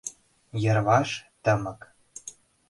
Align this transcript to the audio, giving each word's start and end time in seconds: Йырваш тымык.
Йырваш 0.61 1.09
тымык. 1.43 1.79